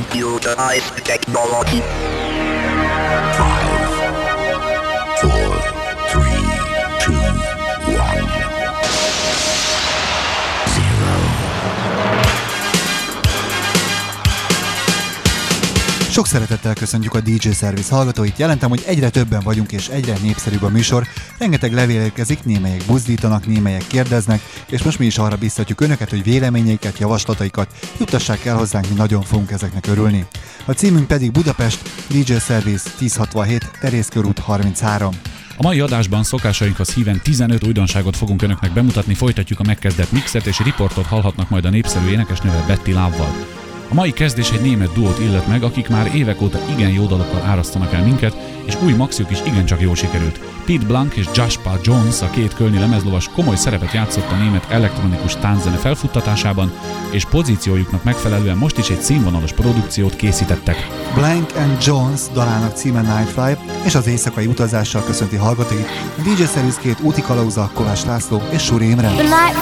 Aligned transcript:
computerized 0.00 1.04
technology. 1.04 1.82
Sok 16.20 16.28
szeretettel 16.28 16.74
köszöntjük 16.74 17.14
a 17.14 17.20
DJ 17.20 17.50
Service 17.50 17.94
hallgatóit. 17.94 18.38
Jelentem, 18.38 18.68
hogy 18.68 18.82
egyre 18.86 19.10
többen 19.10 19.40
vagyunk 19.40 19.72
és 19.72 19.88
egyre 19.88 20.16
népszerűbb 20.22 20.62
a 20.62 20.68
műsor. 20.68 21.06
Rengeteg 21.38 21.72
levél 21.72 22.00
érkezik, 22.00 22.44
némelyek 22.44 22.82
buzdítanak, 22.86 23.46
némelyek 23.46 23.86
kérdeznek, 23.86 24.40
és 24.66 24.82
most 24.82 24.98
mi 24.98 25.06
is 25.06 25.18
arra 25.18 25.36
biztatjuk 25.36 25.80
önöket, 25.80 26.10
hogy 26.10 26.22
véleményeiket, 26.22 26.98
javaslataikat 26.98 27.74
juttassák 27.98 28.44
el 28.44 28.56
hozzánk, 28.56 28.88
mi 28.88 28.94
nagyon 28.94 29.22
fogunk 29.22 29.50
ezeknek 29.50 29.86
örülni. 29.86 30.26
A 30.64 30.72
címünk 30.72 31.06
pedig 31.06 31.32
Budapest, 31.32 31.80
DJ 32.08 32.32
Service 32.32 32.90
1067, 33.00 33.70
Terészkörút 33.80 34.38
33. 34.38 35.14
A 35.56 35.62
mai 35.62 35.80
adásban 35.80 36.22
szokásainkhoz 36.22 36.94
híven 36.94 37.20
15 37.22 37.66
újdonságot 37.66 38.16
fogunk 38.16 38.42
önöknek 38.42 38.72
bemutatni, 38.72 39.14
folytatjuk 39.14 39.60
a 39.60 39.64
megkezdett 39.66 40.12
mixet, 40.12 40.46
és 40.46 40.58
riportot 40.58 41.06
hallhatnak 41.06 41.48
majd 41.48 41.64
a 41.64 41.70
népszerű 41.70 42.10
énekesnővel 42.10 42.64
Betty 42.66 42.92
Lávval. 42.92 43.59
A 43.90 43.94
mai 43.94 44.12
kezdés 44.12 44.50
egy 44.50 44.60
német 44.60 44.92
duót 44.92 45.18
illet 45.18 45.46
meg, 45.46 45.62
akik 45.62 45.88
már 45.88 46.14
évek 46.14 46.42
óta 46.42 46.58
igen 46.76 46.90
jó 46.90 47.06
dalokkal 47.06 47.42
árasztanak 47.46 47.92
el 47.92 48.02
minket, 48.02 48.36
és 48.64 48.76
új 48.84 48.92
maxiuk 48.92 49.30
is 49.30 49.38
igencsak 49.46 49.80
jól 49.80 49.94
sikerült. 49.94 50.40
Pete 50.66 50.86
Blank 50.86 51.14
és 51.14 51.26
Joshua 51.34 51.78
Jones, 51.82 52.22
a 52.22 52.30
két 52.30 52.54
kölni 52.54 52.78
lemezlovas 52.78 53.28
komoly 53.28 53.56
szerepet 53.56 53.92
játszott 53.92 54.30
a 54.30 54.36
német 54.36 54.70
elektronikus 54.70 55.36
tánzene 55.36 55.76
felfuttatásában, 55.76 56.72
és 57.10 57.24
pozíciójuknak 57.24 58.04
megfelelően 58.04 58.56
most 58.56 58.78
is 58.78 58.90
egy 58.90 59.00
színvonalos 59.00 59.52
produkciót 59.52 60.16
készítettek. 60.16 60.86
Blank 61.14 61.50
and 61.56 61.84
Jones 61.84 62.20
dalának 62.32 62.76
címe 62.76 63.00
Nightfly, 63.00 63.72
és 63.84 63.94
az 63.94 64.06
éjszakai 64.06 64.46
utazással 64.46 65.02
köszönti 65.02 65.36
hallgatóit 65.36 65.86
DJ 66.16 66.42
Service 66.42 66.80
két 66.80 67.00
úti 67.00 67.20
kalauza 67.20 67.70
Kovács 67.74 68.04
László 68.04 68.42
és 68.50 68.62
Suri 68.62 68.88
Imre. 68.88 69.08
The 69.08 69.22
night 69.22 69.58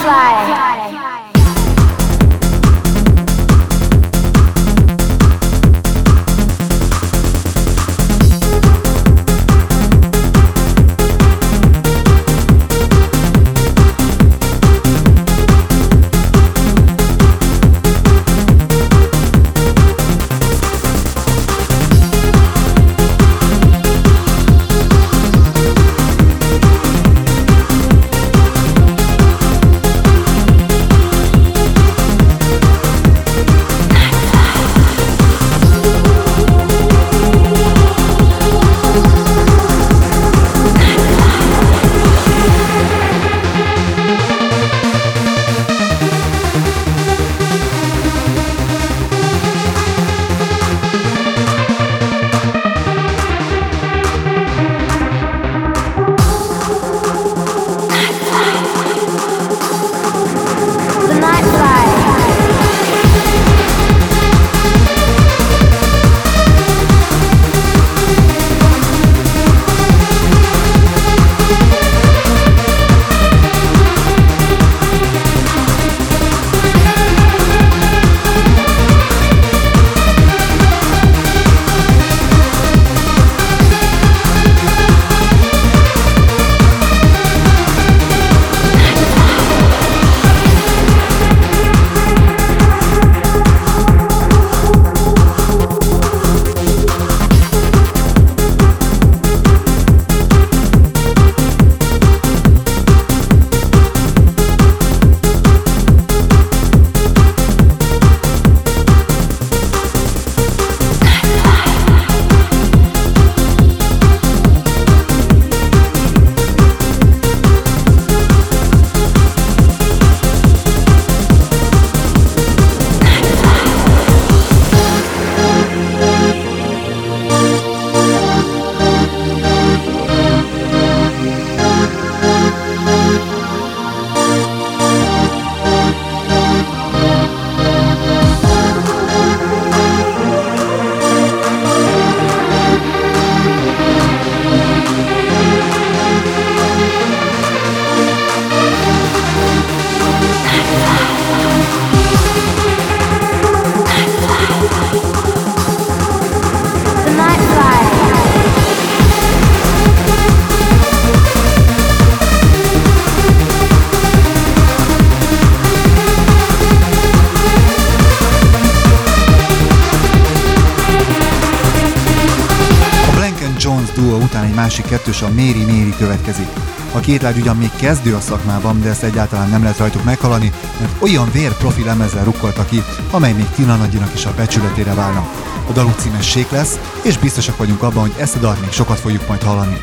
következik. 175.98 176.48
A 176.92 177.00
két 177.00 177.22
lány 177.22 177.40
ugyan 177.40 177.56
még 177.56 177.70
kezdő 177.76 178.14
a 178.14 178.20
szakmában, 178.20 178.80
de 178.80 178.88
ezt 178.88 179.02
egyáltalán 179.02 179.48
nem 179.48 179.62
lehet 179.62 179.78
rajtuk 179.78 180.04
meghalani, 180.04 180.52
mert 180.80 181.02
olyan 181.02 181.30
vér 181.32 181.56
profi 181.56 181.84
lemezzel 181.84 182.24
rukkolta 182.24 182.64
ki, 182.64 182.82
amely 183.10 183.32
még 183.32 183.46
Tina 183.54 183.76
Nagyinak 183.76 184.14
is 184.14 184.24
a 184.24 184.34
becsületére 184.36 184.94
válna. 184.94 185.28
A 185.68 185.72
daluk 185.72 185.98
címe 185.98 186.18
lesz, 186.50 186.78
és 187.02 187.18
biztosak 187.18 187.56
vagyunk 187.56 187.82
abban, 187.82 188.00
hogy 188.00 188.14
ezt 188.18 188.36
a 188.36 188.38
dalt 188.38 188.60
még 188.60 188.70
sokat 188.70 188.98
fogjuk 188.98 189.28
majd 189.28 189.42
hallani. 189.42 189.80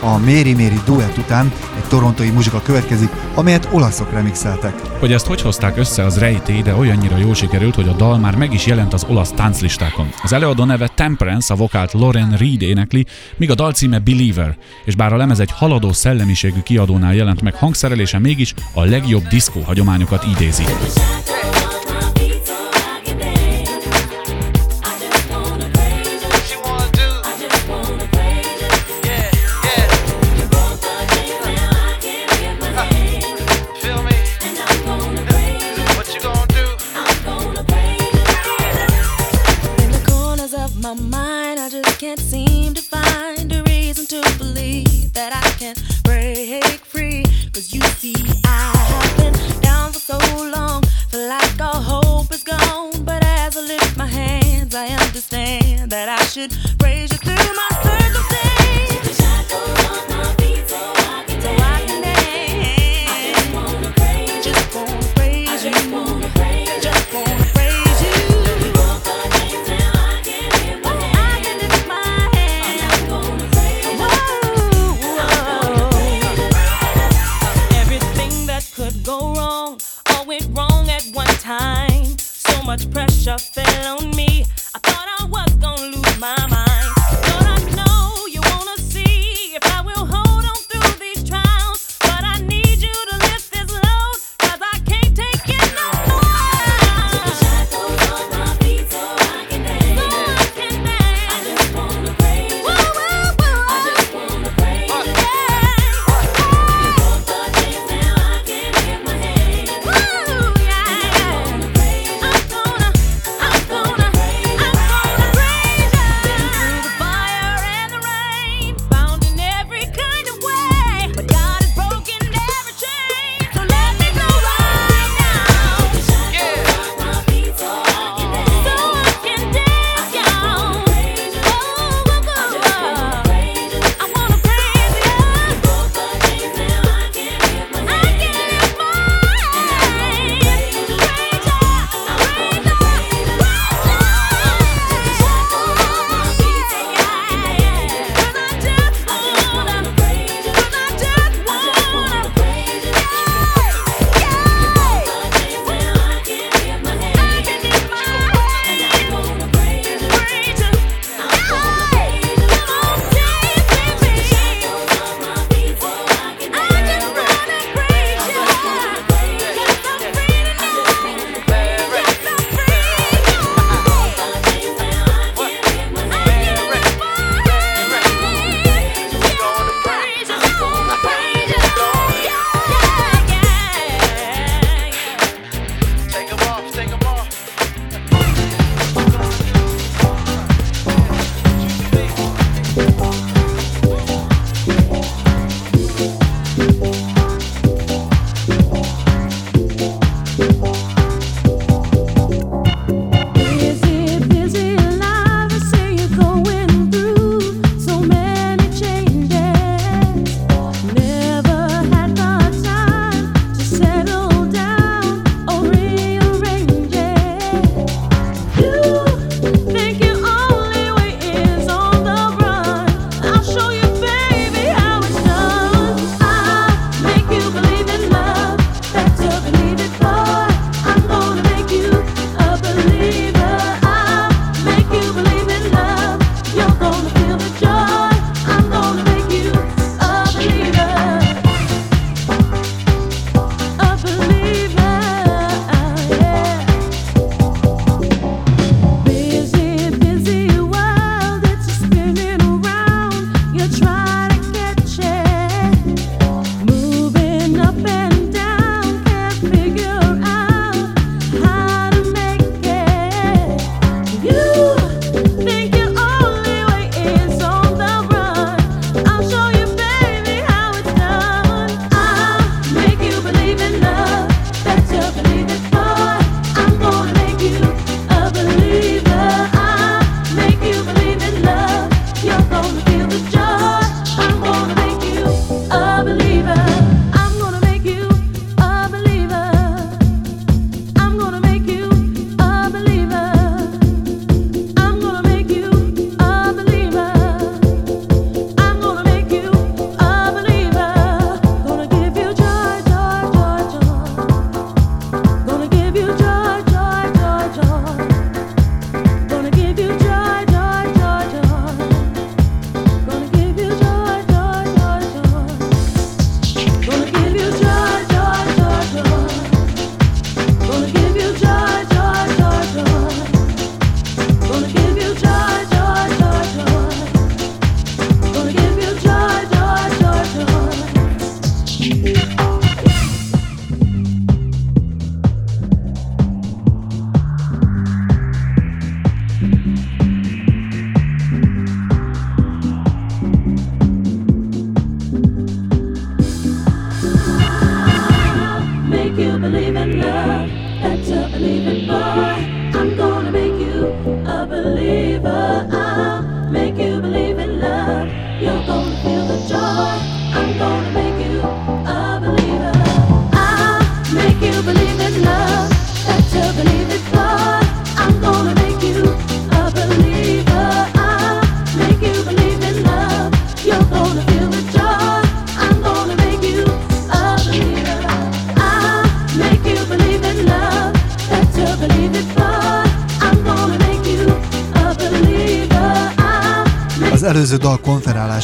A 0.00 0.18
Mary 0.18 0.52
Mary 0.52 0.80
duett 0.84 1.18
után 1.18 1.52
torontói 1.92 2.30
muzsika 2.30 2.62
következik, 2.62 3.08
amelyet 3.34 3.68
olaszok 3.72 4.12
remixeltek. 4.12 4.74
Hogy 4.98 5.12
ezt 5.12 5.26
hogy 5.26 5.40
hozták 5.40 5.76
össze, 5.76 6.04
az 6.04 6.18
rejtély, 6.18 6.62
de 6.62 6.74
olyannyira 6.74 7.16
jól 7.16 7.34
sikerült, 7.34 7.74
hogy 7.74 7.88
a 7.88 7.92
dal 7.92 8.18
már 8.18 8.36
meg 8.36 8.52
is 8.52 8.66
jelent 8.66 8.92
az 8.92 9.04
olasz 9.08 9.30
tánclistákon. 9.30 10.08
Az 10.22 10.32
előadó 10.32 10.64
neve 10.64 10.88
Temperance, 10.94 11.54
a 11.54 11.56
vokált 11.56 11.92
Lauren 11.92 12.36
Reed 12.36 12.62
énekli, 12.62 13.06
míg 13.36 13.50
a 13.50 13.54
dal 13.54 13.72
címe 13.72 13.98
Believer, 13.98 14.56
és 14.84 14.94
bár 14.94 15.12
a 15.12 15.16
lemez 15.16 15.40
egy 15.40 15.50
haladó 15.50 15.92
szellemiségű 15.92 16.60
kiadónál 16.60 17.14
jelent 17.14 17.42
meg 17.42 17.54
hangszerelése 17.54 18.18
mégis 18.18 18.54
a 18.74 18.84
legjobb 18.84 19.26
diszkó 19.26 19.60
hagyományokat 19.60 20.24
idézi. 20.36 20.64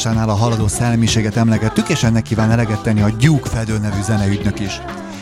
Konferálásánál 0.03 0.37
a 0.37 0.43
haladó 0.43 0.69
szellemiséget 0.69 1.37
emlegettük, 1.37 1.89
és 1.89 2.03
ennek 2.03 2.23
kíván 2.23 2.51
eleget 2.51 2.83
tenni 2.83 3.01
a 3.01 3.11
Duke 3.11 3.49
Fedő 3.49 3.79
nevű 3.79 4.03
zeneügynök 4.03 4.61
is. 4.61 4.81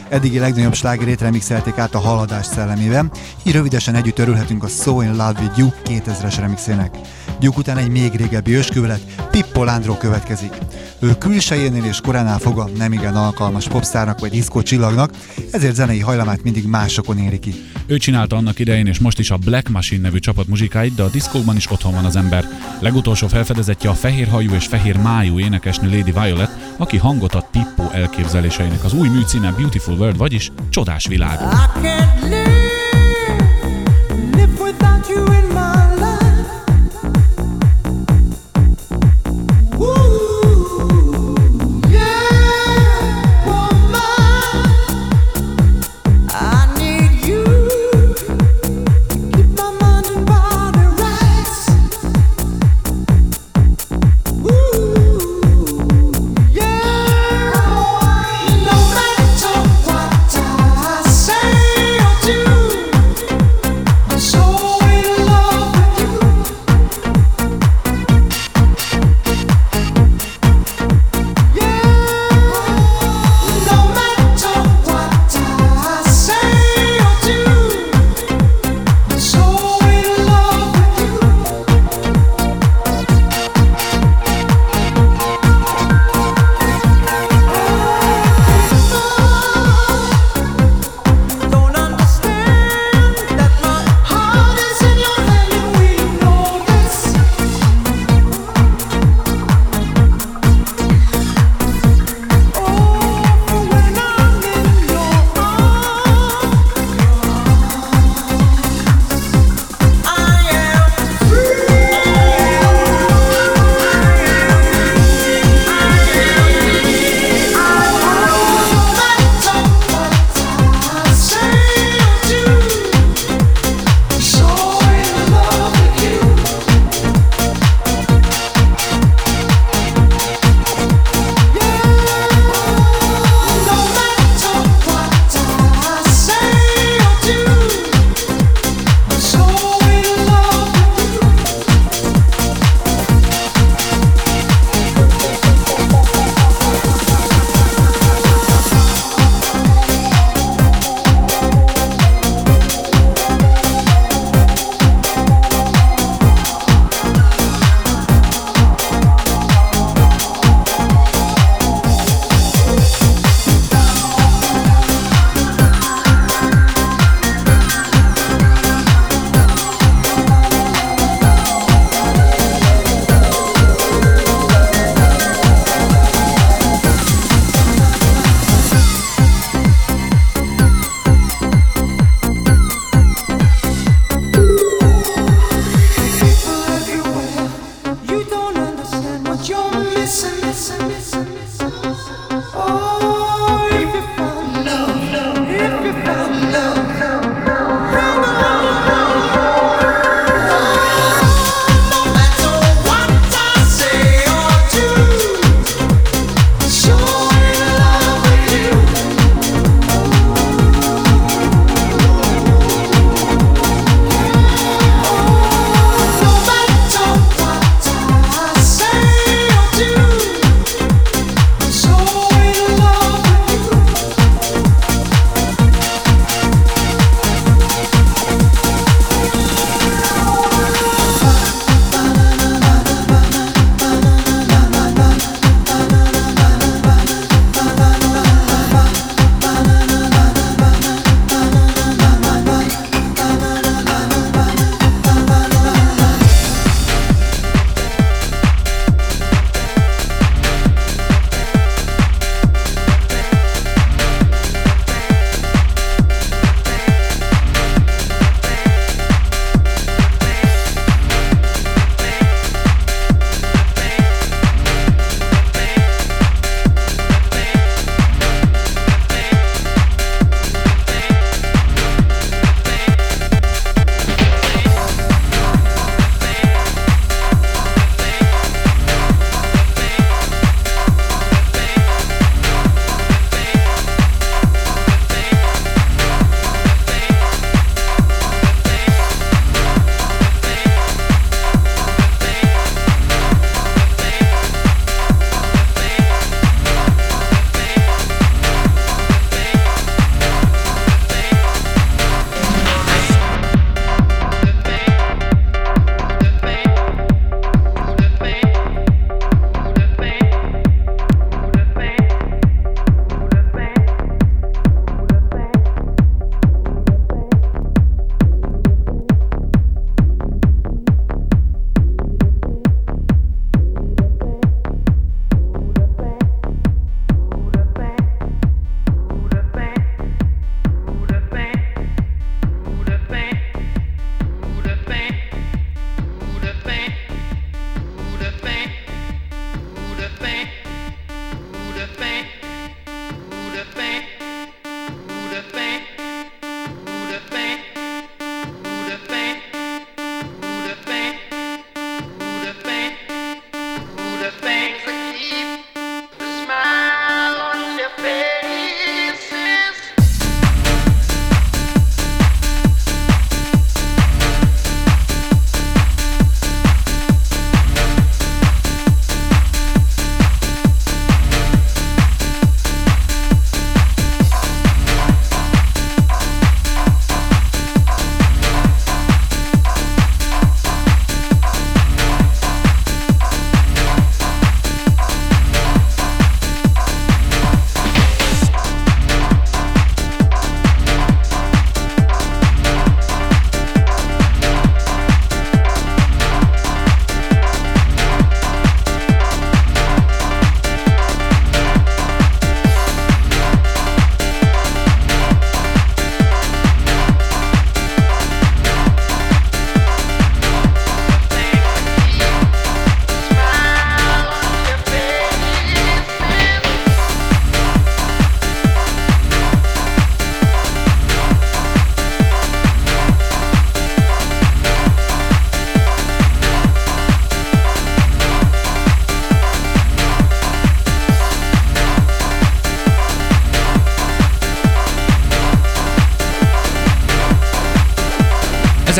Eddigi 0.08 0.38
legnagyobb 0.38 0.74
slágerét 0.74 1.20
remixelték 1.20 1.78
át 1.78 1.94
a 1.94 1.98
haladás 1.98 2.46
szellemével, 2.46 3.10
így 3.42 3.52
rövidesen 3.52 3.94
együtt 3.94 4.18
örülhetünk 4.18 4.64
a 4.64 4.66
So 4.66 5.00
in 5.00 5.10
Love 5.10 5.40
with 5.40 5.58
You 5.58 5.68
2000-es 5.84 6.34
remixének. 6.38 6.94
Duke 7.40 7.58
után 7.58 7.76
egy 7.76 7.90
még 7.90 8.14
régebbi 8.14 8.54
ősküvelet, 8.54 9.00
Pippo 9.30 9.64
Landro 9.64 9.96
következik. 9.96 10.52
Ő 10.98 11.14
külsejénél 11.18 11.84
és 11.84 12.00
koránál 12.00 12.38
fogva 12.38 12.68
nem 12.76 12.92
igen 12.92 13.16
alkalmas 13.16 13.68
popstárnak 13.68 14.20
vagy 14.20 14.30
diszkó 14.30 14.62
csillagnak, 14.62 15.10
ezért 15.50 15.74
zenei 15.74 16.00
hajlamát 16.00 16.42
mindig 16.42 16.66
másokon 16.66 17.18
éri 17.18 17.38
ki. 17.38 17.54
Ő 17.86 17.96
csinálta 17.96 18.36
annak 18.36 18.58
idején 18.58 18.86
és 18.86 18.98
most 18.98 19.18
is 19.18 19.30
a 19.30 19.36
Black 19.36 19.68
Machine 19.68 20.00
nevű 20.00 20.18
csapat 20.18 20.46
muzsikáit, 20.46 20.94
de 20.94 21.02
a 21.02 21.08
diszkókban 21.08 21.56
is 21.56 21.70
otthon 21.70 21.94
van 21.94 22.04
az 22.04 22.16
ember. 22.16 22.44
Legutolsó 22.80 23.26
felfedezetje 23.26 23.90
a 23.90 23.94
fehér 23.94 24.28
hajú 24.28 24.50
és 24.54 24.66
fehér 24.66 24.96
májú 24.96 25.38
énekesnő 25.38 25.88
Lady 25.88 26.12
Violet, 26.12 26.50
aki 26.76 26.96
hangot 26.96 27.34
ad 27.34 27.46
Pippo 27.50 27.90
elképzeléseinek. 27.90 28.84
Az 28.84 28.92
új 28.92 29.08
mű 29.08 29.20
címe 29.22 29.50
Beautiful 29.50 29.94
World, 29.94 30.16
vagyis 30.16 30.50
Csodás 30.68 31.06
világ. 31.06 31.40
I 31.40 31.80
can't 31.80 32.22
live, 32.22 32.66
live 34.36 35.35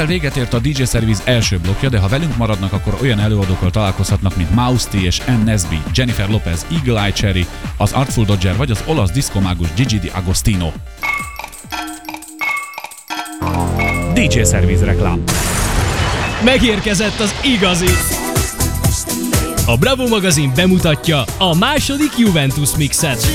Ezzel 0.07 0.19
véget 0.19 0.37
ért 0.37 0.55
a 0.55 0.59
DJ 0.59 0.83
Service 0.85 1.23
első 1.25 1.59
blokja, 1.59 1.88
de 1.88 1.99
ha 1.99 2.09
velünk 2.09 2.37
maradnak, 2.37 2.73
akkor 2.73 2.99
olyan 3.01 3.19
előadókkal 3.19 3.71
találkozhatnak, 3.71 4.37
mint 4.37 4.55
Mouse 4.55 4.88
T 4.88 4.95
és 4.95 5.19
N. 5.19 5.45
Nesby, 5.45 5.83
Jennifer 5.95 6.29
Lopez, 6.29 6.66
Eagle 6.71 7.01
Eye 7.01 7.12
Cherry, 7.12 7.47
az 7.77 7.92
Artful 7.92 8.25
Dodger 8.25 8.57
vagy 8.57 8.71
az 8.71 8.83
olasz 8.87 9.11
diszkomágus 9.11 9.69
Gigi 9.75 9.99
Di 9.99 10.11
Agostino. 10.14 10.73
DJ 14.14 14.42
Service 14.42 14.85
reklám. 14.85 15.23
Megérkezett 16.45 17.21
az 17.21 17.35
igazi! 17.42 17.90
A 19.66 19.77
Bravo 19.77 20.09
magazin 20.09 20.53
bemutatja 20.55 21.25
a 21.38 21.55
második 21.55 22.19
Juventus 22.19 22.77
mixet. 22.77 23.27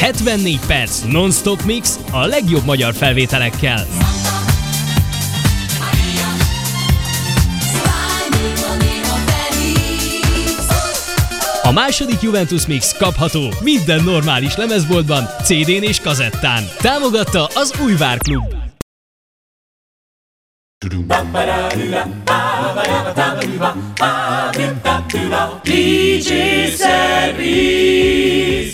74 0.00 0.58
perc 0.66 1.02
non-stop 1.02 1.62
mix 1.62 1.98
a 2.10 2.26
legjobb 2.26 2.64
magyar 2.64 2.94
felvételekkel. 2.94 3.86
A 11.62 11.72
második 11.72 12.20
Juventus 12.20 12.66
Mix 12.66 12.96
kapható 12.96 13.52
minden 13.62 14.02
normális 14.04 14.56
lemezboltban, 14.56 15.24
CD-n 15.42 15.82
és 15.82 16.00
kazettán. 16.00 16.64
Támogatta 16.76 17.44
az 17.54 17.72
Újvár 17.84 18.18
Klub. 18.18 18.59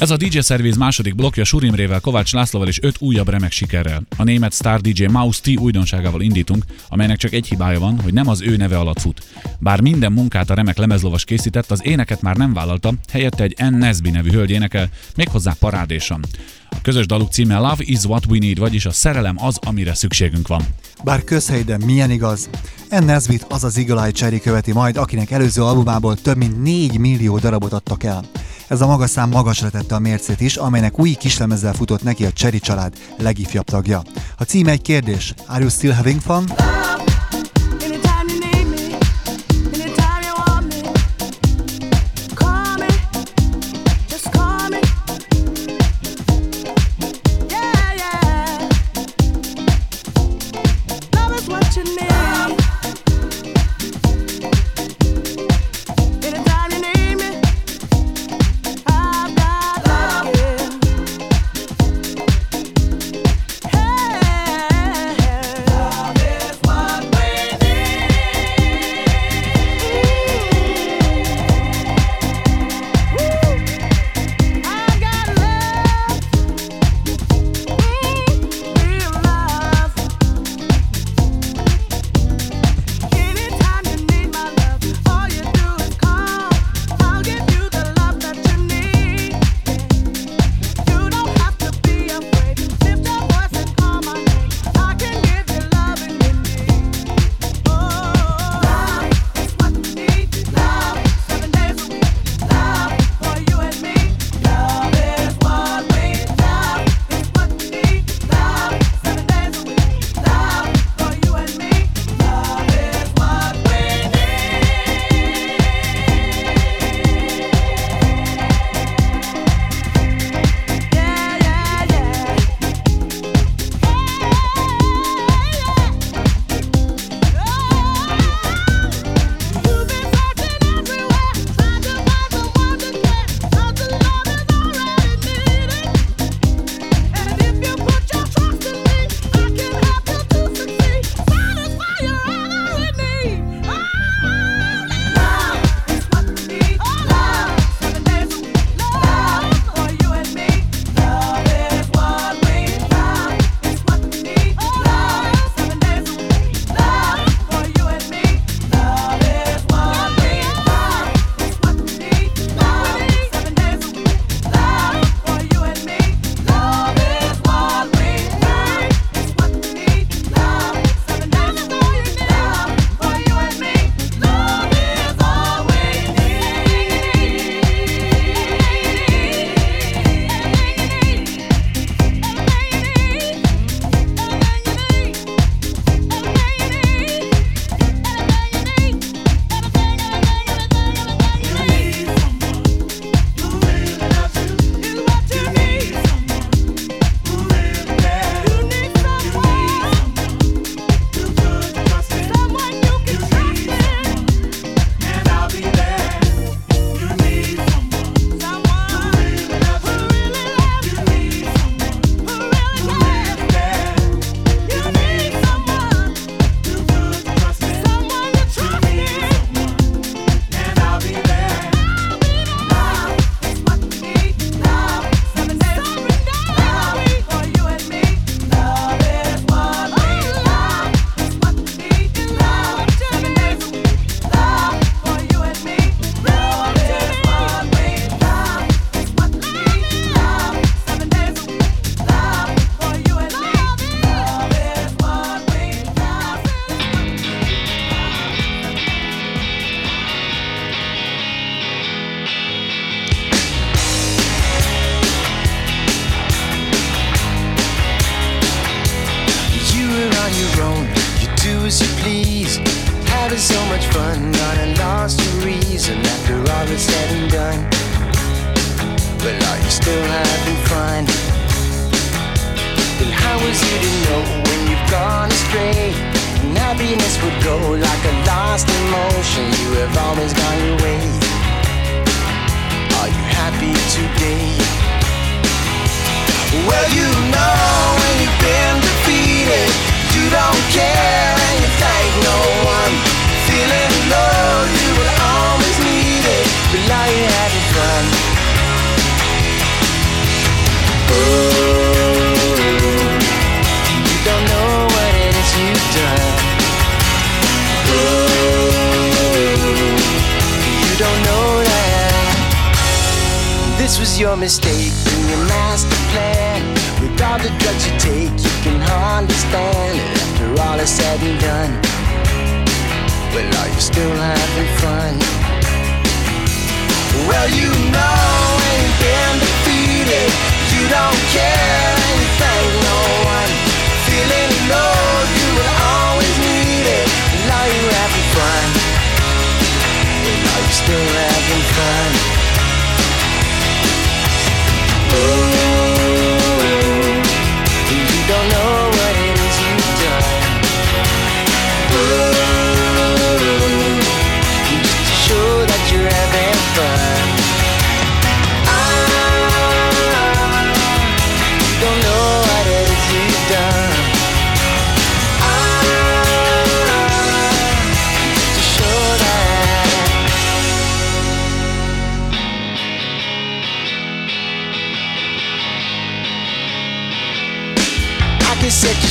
Ez 0.01 0.11
a 0.11 0.17
DJ 0.17 0.39
Service 0.41 0.79
második 0.79 1.15
blokja 1.15 1.45
Surimrével, 1.45 2.01
Kovács 2.01 2.33
Lászlóval 2.33 2.69
és 2.69 2.83
öt 2.83 2.97
újabb 2.99 3.29
remek 3.29 3.53
sikerrel. 3.53 4.03
A 4.17 4.23
német 4.23 4.53
Star 4.55 4.81
DJ 4.81 5.05
Mouse 5.05 5.41
T 5.43 5.59
újdonságával 5.59 6.21
indítunk, 6.21 6.65
amelynek 6.89 7.17
csak 7.17 7.33
egy 7.33 7.47
hibája 7.47 7.79
van, 7.79 8.01
hogy 8.01 8.13
nem 8.13 8.29
az 8.29 8.43
ő 8.43 8.57
neve 8.57 8.79
alatt 8.79 9.01
fut. 9.01 9.23
Bár 9.59 9.81
minden 9.81 10.13
munkát 10.13 10.51
a 10.51 10.55
remek 10.55 10.77
lemezlovas 10.77 11.25
készített, 11.25 11.71
az 11.71 11.85
éneket 11.85 12.23
már 12.23 12.37
nem 12.37 12.53
vállalta, 12.53 12.93
helyette 13.13 13.45
egy 13.45 13.55
N. 13.71 13.75
Nesby 13.75 14.11
nevű 14.11 14.31
hölgy 14.31 14.51
énekel, 14.51 14.89
méghozzá 15.17 15.55
parádésan. 15.59 16.25
A 16.71 16.77
közös 16.83 17.07
daluk 17.07 17.33
címe 17.33 17.59
Love 17.59 17.77
is 17.79 18.05
what 18.05 18.27
we 18.27 18.39
need, 18.39 18.59
vagyis 18.59 18.87
a 18.87 18.91
szerelem 18.91 19.37
az, 19.39 19.59
amire 19.67 19.95
szükségünk 19.95 20.49
van. 20.49 20.63
Bár 21.05 21.25
közhely, 21.25 21.63
de 21.63 21.79
milyen 21.85 22.11
igaz? 22.11 22.49
N. 22.91 23.05
Nesbitt 23.05 23.47
az 23.49 23.65
az 23.65 23.77
Eagle 23.79 24.03
Eye 24.03 24.11
Cherry 24.11 24.41
követi 24.41 24.73
majd, 24.73 24.97
akinek 24.97 25.31
előző 25.31 25.63
albumából 25.63 26.17
több 26.17 26.37
mint 26.37 26.63
4 26.63 26.99
millió 26.99 27.39
darabot 27.39 27.73
adtak 27.73 28.05
el. 28.05 28.25
Ez 28.69 28.81
a 28.81 28.87
magas 28.87 29.11
szám 29.11 29.31
magasra 29.31 29.71
tette 29.71 29.95
a 29.95 29.99
mércét 29.99 30.41
is, 30.41 30.57
amelynek 30.57 30.99
új 30.99 31.13
kislemezzel 31.13 31.73
futott 31.73 32.03
neki 32.03 32.25
a 32.25 32.31
Cherry 32.31 32.59
család 32.59 32.93
legifjabb 33.19 33.65
tagja. 33.65 34.03
A 34.39 34.43
címe 34.43 34.71
egy 34.71 34.83
kérdés. 34.83 35.35
Are 35.47 35.61
you 35.61 35.71
still 35.71 35.93
having 35.93 36.21
fun? 36.21 36.45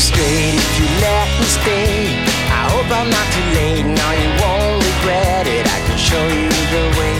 Straight 0.06 0.54
if 0.54 0.74
you 0.78 0.86
let 1.02 1.28
me 1.42 1.48
stay. 1.50 2.14
I 2.54 2.70
hope 2.70 2.90
I'm 2.94 3.10
not 3.10 3.28
too 3.34 3.48
late, 3.58 3.86
now 3.90 4.12
you 4.14 4.30
won't 4.38 4.78
regret 4.86 5.50
it. 5.50 5.66
I 5.66 5.80
can 5.90 5.98
show 5.98 6.26
you 6.30 6.54
the 6.74 6.86
way 7.02 7.18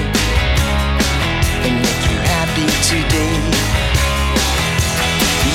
and 1.66 1.74
make 1.82 2.02
you 2.06 2.18
happy 2.30 2.70
today. 2.86 3.42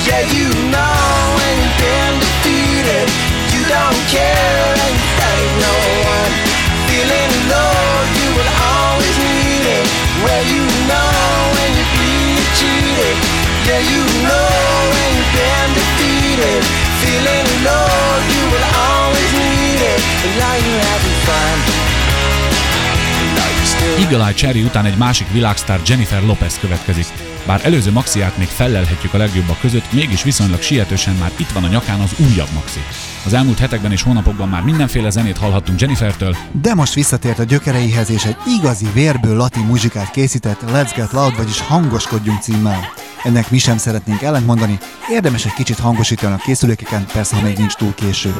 Yeah, 0.03 0.27
you 0.35 0.51
know 0.75 1.07
when 1.39 1.55
you've 1.63 1.79
been 1.79 2.13
defeated, 2.19 3.07
you 3.55 3.61
don't 3.63 4.01
care 4.11 4.67
and 4.83 4.91
you 4.99 5.07
thank 5.15 5.47
no 5.63 5.75
one. 6.15 6.33
Feeling 6.91 7.33
low, 7.47 7.79
you 8.19 8.27
will 8.35 8.51
always 8.75 9.15
need 9.23 9.65
it. 9.79 9.85
Well, 10.19 10.43
you 10.51 10.63
know 10.91 11.15
when 11.55 11.69
you're 11.79 11.95
being 11.95 12.43
cheated. 12.59 13.15
Yeah, 13.71 13.81
you 13.87 14.03
know 14.27 14.51
when 14.91 15.09
you've 15.15 15.33
been 15.39 15.69
defeated. 15.79 16.80
Feeling 17.03 17.49
low, 17.67 18.09
you 18.33 18.43
will 18.51 18.67
always 18.87 19.31
need 19.43 19.79
it. 19.93 20.01
And 20.25 20.33
now 20.41 20.55
you're 20.65 20.85
having 20.91 21.17
fun. 21.27 21.81
Eagle 23.99 24.25
Eye 24.25 24.33
Cherry 24.33 24.63
után 24.63 24.85
egy 24.85 24.97
másik 24.97 25.31
világsztár 25.31 25.79
Jennifer 25.85 26.23
Lopez 26.23 26.59
következik. 26.59 27.05
Bár 27.45 27.61
előző 27.63 27.91
maxiát 27.91 28.37
még 28.37 28.47
fellelhetjük 28.47 29.13
a 29.13 29.17
legjobbak 29.17 29.59
között, 29.59 29.93
mégis 29.93 30.23
viszonylag 30.23 30.61
sietősen 30.61 31.15
már 31.15 31.31
itt 31.37 31.49
van 31.49 31.63
a 31.63 31.67
nyakán 31.67 31.99
az 31.99 32.13
újabb 32.17 32.49
maxi. 32.53 32.79
Az 33.25 33.33
elmúlt 33.33 33.59
hetekben 33.59 33.91
és 33.91 34.01
hónapokban 34.01 34.49
már 34.49 34.61
mindenféle 34.61 35.09
zenét 35.09 35.37
hallhattunk 35.37 35.79
Jennifertől, 35.79 36.35
De 36.61 36.73
most 36.73 36.93
visszatért 36.93 37.39
a 37.39 37.43
gyökereihez, 37.43 38.09
és 38.09 38.23
egy 38.23 38.35
igazi 38.59 38.87
vérből 38.93 39.35
latin 39.35 39.65
muzsikát 39.65 40.11
készített 40.11 40.59
Let's 40.73 40.91
Get 40.95 41.11
Loud, 41.11 41.37
vagyis 41.37 41.59
Hangoskodjunk 41.59 42.41
címmel. 42.41 42.79
Ennek 43.23 43.51
mi 43.51 43.57
sem 43.57 43.77
szeretnénk 43.77 44.21
ellentmondani, 44.21 44.79
érdemes 45.09 45.45
egy 45.45 45.53
kicsit 45.53 45.79
hangosítani 45.79 46.33
a 46.33 46.37
készülékeken, 46.37 47.05
persze 47.13 47.35
ha 47.35 47.41
még 47.41 47.57
nincs 47.57 47.73
túl 47.73 47.93
késő. 47.93 48.33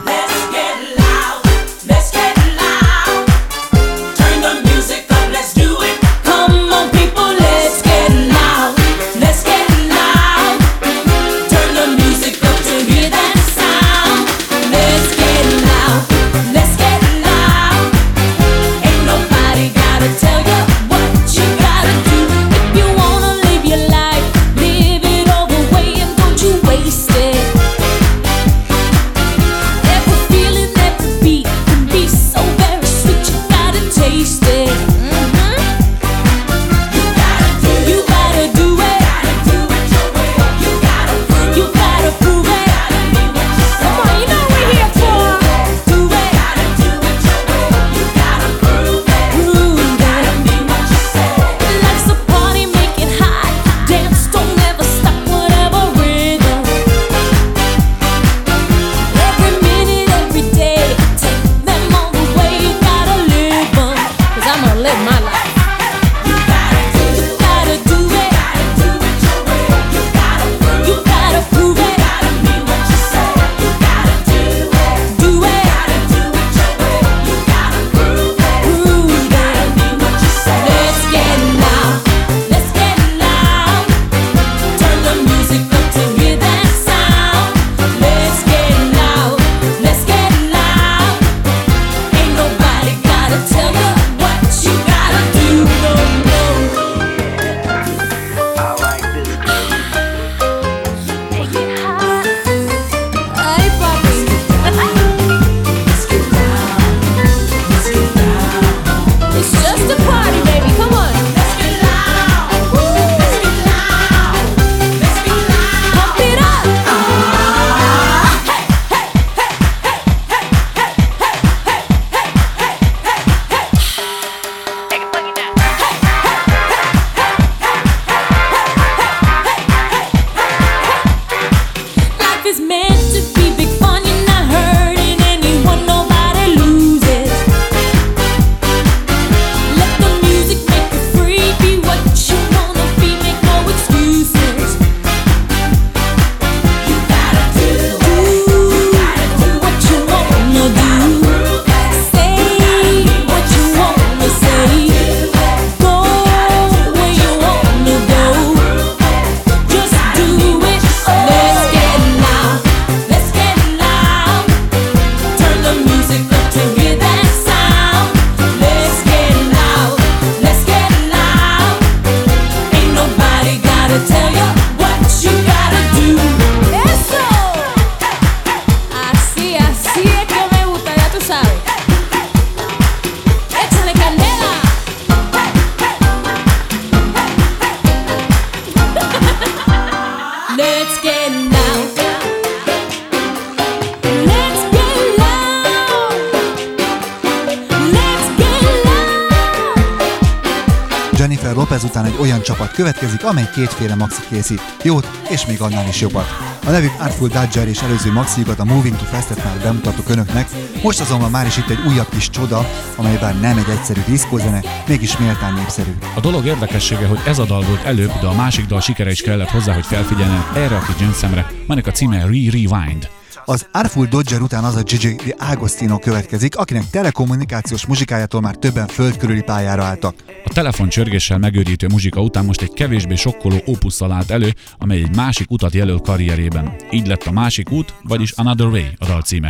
Amely 203.32 203.50
kétféle 203.54 203.96
maxi 203.96 204.22
készít, 204.30 204.62
jót 204.84 205.08
és 205.30 205.46
még 205.46 205.62
annál 205.62 205.88
is 205.88 206.02
jobbat. 206.02 206.26
A 206.65 206.70
nevük 206.70 206.91
Artful 207.00 207.28
Dodger 207.28 207.67
és 207.67 207.82
előző 207.82 208.12
maxiukat 208.12 208.60
a 208.60 208.65
Moving 208.65 208.96
to 208.96 209.04
Festet 209.04 209.44
már 209.44 209.58
bemutatok 209.63 210.10
önöknek, 210.10 210.50
most 210.84 211.00
azonban 211.00 211.32
már 211.32 211.46
is 211.46 211.58
itt 211.58 211.70
egy 211.70 211.80
újabb 211.88 212.10
kis 212.10 212.30
csoda, 212.30 212.70
amely 212.96 213.17
bár 213.17 213.39
nem 213.39 213.58
egy 213.58 213.70
egyszerű 213.70 214.02
diszkózene, 214.08 214.62
mégis 214.88 215.17
méltán 215.17 215.54
népszerű. 215.54 215.91
A 216.15 216.20
dolog 216.20 216.46
érdekessége, 216.46 217.08
hogy 217.08 217.20
ez 217.26 217.39
a 217.39 217.46
dal 217.46 217.62
volt 217.62 217.84
előbb, 217.84 218.20
de 218.22 218.28
a 218.28 218.34
másik 218.34 218.65
dal 218.65 218.82
sikere 218.82 219.12
is 219.12 219.22
kellett 219.22 219.50
hozzá, 219.50 219.74
hogy 219.74 219.86
felfigyeljenek 219.86 220.56
erre 220.56 220.76
a 220.76 220.84
kis 220.86 220.96
gyöngyszemre, 220.96 221.52
a 221.67 221.91
címe 221.91 222.17
Re-Rewind. 222.17 223.10
Az 223.46 223.67
Artful 223.72 224.06
Dodger 224.06 224.41
után 224.41 224.63
az 224.63 224.76
a 224.76 224.84
Gigi 224.84 225.15
Di 225.15 225.36
Agostino 225.38 226.00
következik, 226.00 226.56
akinek 226.56 226.89
telekommunikációs 226.89 227.86
muzsikájától 227.86 228.41
már 228.41 228.56
többen 228.56 228.88
földkörüli 228.88 229.41
pályára 229.41 229.84
álltak. 229.84 230.15
A 230.46 230.54
telefoncsörgéssel 230.54 231.38
megőrítő 231.38 231.88
muzsika 231.88 232.22
után 232.22 232.46
most 232.46 232.62
egy 232.62 232.74
kevésbé 232.74 233.15
sokkoló 233.15 233.62
opusszal 233.65 234.12
állt 234.12 234.32
elő, 234.32 234.54
amely 234.78 234.98
egy 234.98 235.15
másik 235.15 235.52
utat 235.52 235.74
jelöl 235.74 236.00
karrierében. 236.00 236.76
Így 236.91 237.08
lett 237.08 237.24
a 237.24 237.32
másik 237.32 237.72
út, 237.72 237.94
vagyis 238.04 238.32
Another 238.32 238.67
Way 238.67 238.86
a 238.98 239.06
dal 239.06 239.22
címe. 239.22 239.50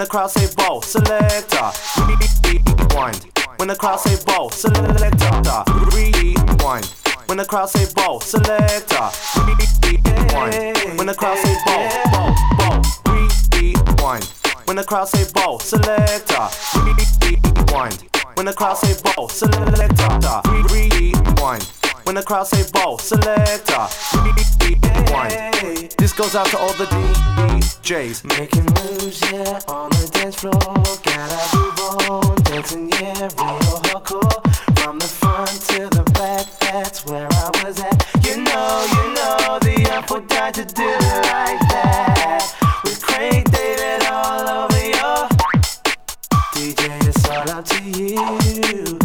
When 0.00 0.06
the 0.06 0.12
crowd 0.12 0.30
say 0.30 0.48
ball, 0.56 0.80
selector. 0.80 1.72
Rewind. 2.08 3.26
When 3.58 3.68
the 3.68 3.76
crowd 3.76 4.00
say 4.00 4.16
ball, 4.24 4.48
selector. 4.48 5.62
Rewind. 5.94 6.86
When 7.26 7.36
the 7.36 7.44
crowd 7.44 7.68
say 7.68 7.86
ball, 7.92 8.18
selector. 8.18 9.10
Rewind. 9.44 10.96
When 10.96 11.06
the 11.06 11.14
crowd 11.14 11.36
say 11.36 11.54
ball, 11.66 11.90
ball, 12.12 12.34
ball. 12.56 12.82
Rewind. 13.52 14.24
When 14.64 14.76
the 14.76 14.84
crowd 14.84 15.06
say 15.06 15.30
ball, 15.34 15.58
selector. 15.58 16.48
Rewind. 16.80 18.02
When 18.36 18.46
the 18.46 18.54
crowd 18.54 18.78
say 18.78 18.96
ball, 19.02 19.28
selector. 19.28 20.40
Rewind. 20.72 21.79
When 22.10 22.16
the 22.16 22.24
crowd 22.24 22.48
say 22.48 22.68
ball, 22.72 22.98
selector. 22.98 23.86
Rewind. 24.66 25.94
This 25.96 26.12
goes 26.12 26.34
out 26.34 26.46
to 26.46 26.58
all 26.58 26.72
the 26.72 26.86
DJs. 26.86 28.24
Making 28.36 28.64
moves, 28.64 29.20
yeah, 29.30 29.60
on 29.68 29.90
the 29.90 30.10
dance 30.12 30.34
floor. 30.34 30.58
Gotta 31.04 31.56
move 31.56 32.10
on, 32.10 32.34
dancing, 32.42 32.88
yeah, 32.88 33.28
real 33.38 33.78
hardcore. 33.86 34.42
From 34.80 34.98
the 34.98 35.06
front 35.06 35.52
to 35.68 35.88
the 35.88 36.02
back, 36.14 36.46
that's 36.58 37.06
where 37.06 37.28
I 37.30 37.50
was 37.62 37.78
at. 37.78 38.04
You 38.26 38.38
know, 38.38 38.86
you 38.90 39.14
know, 39.14 39.60
the 39.62 39.88
apple 39.92 40.18
died 40.22 40.54
to 40.54 40.64
do 40.64 40.82
it 40.82 41.22
like 41.30 41.60
that. 41.70 42.80
With 42.82 43.00
Craig 43.00 43.48
David 43.52 44.04
all 44.10 44.64
over 44.64 44.84
your 44.84 45.28
DJ, 46.56 47.06
it's 47.06 47.28
all 47.28 47.48
up 47.50 47.64
to 47.66 47.84
you. 47.84 48.99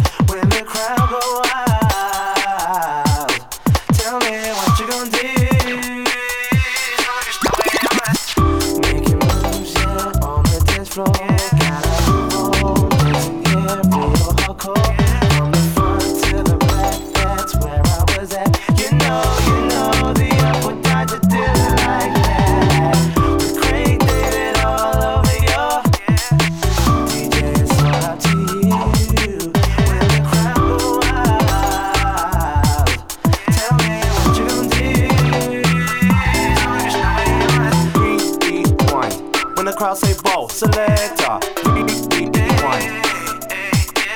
Crowd 39.76 39.98
say 39.98 40.14
ball, 40.22 40.48
selector. 40.48 41.38
Rewind. 41.66 43.04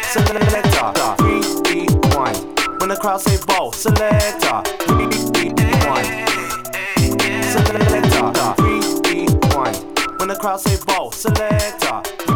Selector. 0.05 0.93
Rewind. 1.23 2.39
When 2.81 2.89
the 2.89 2.97
crowd 2.99 3.21
say 3.21 3.39
ball, 3.47 3.71
selector. 3.73 4.63
Rewind. 4.89 6.07
Selector. 7.45 8.55
Rewind. 8.63 9.77
When 10.19 10.29
the 10.29 10.37
crowd 10.41 10.61
say 10.61 10.79
ball, 10.87 11.13
selector. 11.13 12.30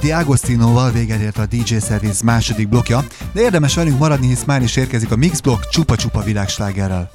Gigi 0.00 0.12
Agostinoval 0.12 0.90
véget 0.90 1.20
ért 1.20 1.38
a 1.38 1.46
DJ 1.46 1.74
Service 1.86 2.24
második 2.24 2.68
blokja, 2.68 3.04
de 3.32 3.40
érdemes 3.40 3.74
velünk 3.74 3.98
maradni, 3.98 4.26
hisz 4.26 4.44
már 4.44 4.62
is 4.62 4.76
érkezik 4.76 5.10
a 5.10 5.16
Mix 5.16 5.40
Block 5.40 5.68
csupa-csupa 5.68 6.22
világslágerrel. 6.22 7.10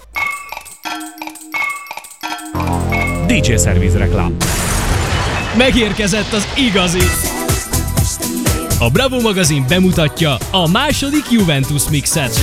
DJ 3.28 3.56
Service 3.56 3.98
reklám. 3.98 4.36
Megérkezett 5.58 6.34
az 6.34 6.48
igazi! 6.56 7.04
A 8.80 8.90
Bravo 8.90 9.22
magazin 9.22 9.66
bemutatja 9.68 10.38
a 10.52 10.68
második 10.68 11.32
Juventus 11.32 11.90
mixet. 11.90 12.40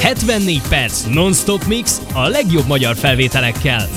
74 0.00 0.62
perc 0.68 1.04
non-stop 1.10 1.64
mix 1.64 2.00
a 2.12 2.28
legjobb 2.28 2.66
magyar 2.66 2.96
felvételekkel. 2.96 3.88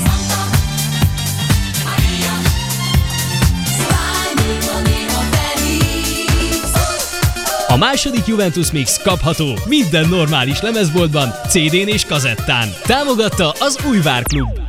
A 7.68 7.78
második 7.78 8.26
Juventus 8.26 8.72
Mix 8.72 9.02
kapható 9.02 9.58
minden 9.68 10.08
normális 10.10 10.62
lemezboltban, 10.62 11.30
CD-n 11.48 11.88
és 11.88 12.06
kazettán. 12.06 12.70
Támogatta 12.84 13.50
az 13.60 13.78
Újvár 13.90 14.24
Klub. 14.24 14.65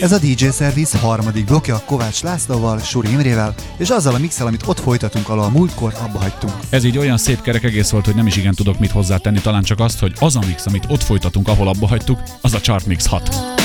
Ez 0.00 0.12
a 0.12 0.18
DJ 0.18 0.46
Service 0.50 0.98
harmadik 0.98 1.44
blokja 1.44 1.82
Kovács 1.86 2.22
Lászlóval, 2.22 2.78
Suri 2.78 3.10
Imrével, 3.10 3.54
és 3.76 3.90
azzal 3.90 4.14
a 4.14 4.18
mixel, 4.18 4.46
amit 4.46 4.66
ott 4.66 4.80
folytatunk, 4.80 5.28
ahol 5.28 5.42
a 5.42 5.48
múltkor 5.48 5.94
abba 6.02 6.18
hagytunk. 6.18 6.52
Ez 6.70 6.84
így 6.84 6.98
olyan 6.98 7.16
szép 7.16 7.40
kerek 7.40 7.64
egész 7.64 7.90
volt, 7.90 8.04
hogy 8.04 8.14
nem 8.14 8.26
is 8.26 8.36
igen 8.36 8.54
tudok 8.54 8.78
mit 8.78 8.90
hozzátenni, 8.90 9.40
talán 9.40 9.62
csak 9.62 9.80
azt, 9.80 10.00
hogy 10.00 10.12
az 10.20 10.36
a 10.36 10.40
mix, 10.46 10.66
amit 10.66 10.84
ott 10.88 11.02
folytatunk, 11.02 11.48
ahol 11.48 11.68
abba 11.68 11.86
hagytuk, 11.86 12.22
az 12.40 12.54
a 12.54 12.60
Chart 12.60 12.86
Mix 12.86 13.06
6. 13.06 13.63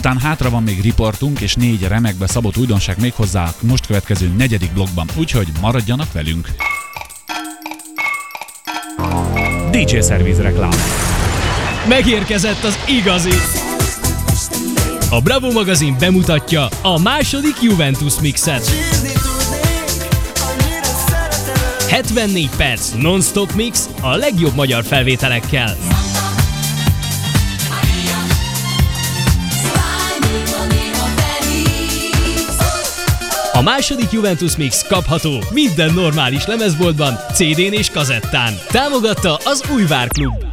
A 0.00 0.02
mix 0.02 0.18
után 0.18 0.30
hátra 0.30 0.50
van 0.50 0.62
még 0.62 0.80
riportunk 0.80 1.40
és 1.40 1.54
négy 1.54 1.82
remekbe 1.82 2.26
szabott 2.26 2.56
újdonság 2.56 3.00
még 3.00 3.12
hozzá 3.12 3.44
a 3.44 3.54
most 3.60 3.86
következő 3.86 4.28
negyedik 4.28 4.72
blogban, 4.72 5.08
úgyhogy 5.16 5.48
maradjanak 5.60 6.12
velünk. 6.12 6.48
DJ 9.70 10.00
Service 10.00 10.42
reklám. 10.42 10.70
Megérkezett 11.88 12.64
az 12.64 12.78
igazi! 12.86 13.34
A 15.10 15.20
Bravo 15.20 15.52
magazin 15.52 15.96
bemutatja 15.98 16.68
a 16.82 16.98
második 16.98 17.62
Juventus 17.62 18.20
mixet. 18.20 18.70
74 21.88 22.50
perc 22.56 22.92
non-stop 22.98 23.52
mix 23.52 23.88
a 24.00 24.16
legjobb 24.16 24.54
magyar 24.54 24.84
felvételekkel. 24.84 25.89
A 33.60 33.62
második 33.62 34.10
Juventus 34.10 34.56
Mix 34.56 34.86
kapható 34.86 35.42
minden 35.52 35.94
normális 35.94 36.46
lemezboltban, 36.46 37.14
CD-n 37.32 37.72
és 37.72 37.90
kazettán. 37.90 38.54
Támogatta 38.66 39.34
az 39.44 39.64
Újvár 39.70 40.08
Klub. 40.08 40.49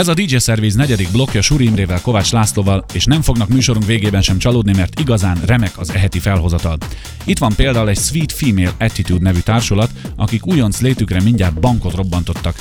Ez 0.00 0.08
a 0.08 0.14
DJ 0.14 0.36
Service 0.36 0.76
negyedik 0.76 1.10
blokja 1.10 1.42
Suri 1.42 1.64
Imrével, 1.64 2.00
Kovács 2.00 2.32
Lászlóval, 2.32 2.84
és 2.92 3.04
nem 3.04 3.22
fognak 3.22 3.48
műsorunk 3.48 3.86
végében 3.86 4.22
sem 4.22 4.38
csalódni, 4.38 4.72
mert 4.76 5.00
igazán 5.00 5.38
remek 5.46 5.78
az 5.78 5.90
eheti 5.90 6.18
felhozatal. 6.18 6.76
Itt 7.24 7.38
van 7.38 7.52
például 7.56 7.88
egy 7.88 7.98
Sweet 7.98 8.32
Female 8.32 8.72
Attitude 8.78 9.22
nevű 9.22 9.38
társulat, 9.38 9.90
akik 10.16 10.46
újonc 10.46 10.80
létükre 10.80 11.20
mindjárt 11.22 11.60
bankot 11.60 11.94
robbantottak. 11.94 12.54